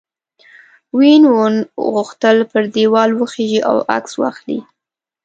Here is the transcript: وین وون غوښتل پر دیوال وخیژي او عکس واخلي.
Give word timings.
وین 0.97 1.23
وون 1.31 1.55
غوښتل 1.93 2.37
پر 2.51 2.63
دیوال 2.75 3.09
وخیژي 3.19 3.59
او 3.69 3.75
عکس 3.95 4.13
واخلي. 4.21 4.59